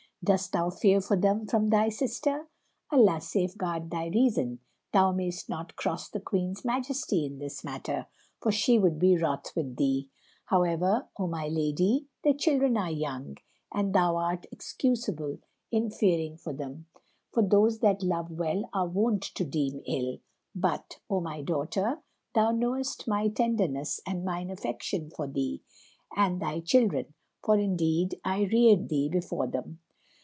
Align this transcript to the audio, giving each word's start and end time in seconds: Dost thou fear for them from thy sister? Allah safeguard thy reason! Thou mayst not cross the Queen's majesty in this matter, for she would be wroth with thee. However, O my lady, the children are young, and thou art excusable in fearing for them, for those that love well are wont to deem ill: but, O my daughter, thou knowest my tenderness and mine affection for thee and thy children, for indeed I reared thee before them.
Dost 0.23 0.51
thou 0.51 0.69
fear 0.69 1.01
for 1.01 1.17
them 1.17 1.47
from 1.47 1.71
thy 1.71 1.89
sister? 1.89 2.47
Allah 2.91 3.19
safeguard 3.19 3.89
thy 3.89 4.05
reason! 4.09 4.59
Thou 4.93 5.11
mayst 5.11 5.49
not 5.49 5.75
cross 5.75 6.07
the 6.09 6.19
Queen's 6.19 6.63
majesty 6.63 7.25
in 7.25 7.39
this 7.39 7.63
matter, 7.63 8.05
for 8.39 8.51
she 8.51 8.77
would 8.77 8.99
be 8.99 9.17
wroth 9.17 9.51
with 9.55 9.77
thee. 9.77 10.11
However, 10.45 11.07
O 11.17 11.25
my 11.25 11.47
lady, 11.47 12.05
the 12.23 12.35
children 12.35 12.77
are 12.77 12.91
young, 12.91 13.37
and 13.73 13.95
thou 13.95 14.15
art 14.15 14.45
excusable 14.51 15.39
in 15.71 15.89
fearing 15.89 16.37
for 16.37 16.53
them, 16.53 16.85
for 17.31 17.41
those 17.41 17.79
that 17.79 18.03
love 18.03 18.29
well 18.29 18.69
are 18.73 18.87
wont 18.87 19.23
to 19.23 19.43
deem 19.43 19.81
ill: 19.87 20.19
but, 20.53 20.99
O 21.09 21.19
my 21.19 21.41
daughter, 21.41 22.03
thou 22.35 22.51
knowest 22.51 23.07
my 23.07 23.27
tenderness 23.27 23.99
and 24.05 24.23
mine 24.23 24.51
affection 24.51 25.09
for 25.09 25.27
thee 25.27 25.63
and 26.15 26.39
thy 26.39 26.59
children, 26.59 27.11
for 27.43 27.57
indeed 27.57 28.21
I 28.23 28.43
reared 28.43 28.87
thee 28.89 29.09
before 29.09 29.47
them. 29.47 29.79